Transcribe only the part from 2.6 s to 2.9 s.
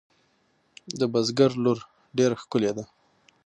ده.